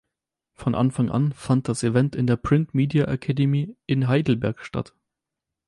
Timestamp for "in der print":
2.15-2.73